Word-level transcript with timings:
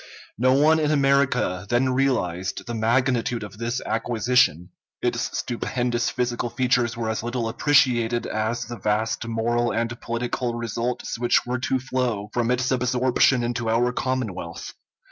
No 0.39 0.53
one 0.53 0.79
in 0.79 0.89
America 0.89 1.67
then 1.69 1.93
realized 1.93 2.65
the 2.65 2.73
magnitude 2.73 3.43
of 3.43 3.59
this 3.59 3.81
acquisition; 3.85 4.71
its 4.99 5.37
stupendous 5.37 6.09
physical 6.09 6.49
features 6.49 6.97
were 6.97 7.07
as 7.07 7.21
little 7.21 7.47
appreciated 7.47 8.25
as 8.25 8.65
the 8.65 8.79
vast 8.79 9.27
moral 9.27 9.71
and 9.71 10.01
political 10.01 10.55
results 10.55 11.19
which 11.19 11.45
were 11.45 11.59
to 11.59 11.77
flow 11.77 12.31
from 12.33 12.49
its 12.49 12.71
absorption 12.71 13.43
into 13.43 13.69
our 13.69 13.91
commonwealth. 13.91 14.73